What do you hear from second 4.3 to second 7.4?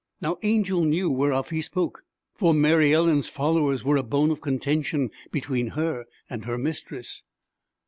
of contention between her and her mistress.